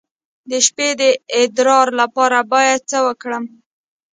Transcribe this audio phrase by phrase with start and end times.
[0.49, 1.03] د شپې د
[1.39, 3.43] ادرار لپاره باید څه وکړم؟